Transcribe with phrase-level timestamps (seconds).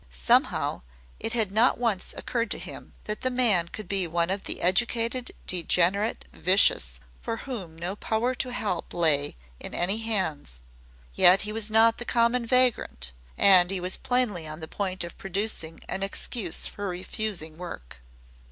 [0.09, 0.81] Somehow
[1.19, 4.61] it had not once occurred to him that the man could be one of the
[4.63, 10.59] educated degenerate vicious for whom no power to help lay in any hands
[11.13, 15.19] yet he was not the common vagrant and he was plainly on the point of
[15.19, 18.01] producing an excuse for refusing work.